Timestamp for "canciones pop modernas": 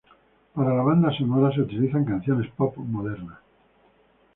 2.05-3.37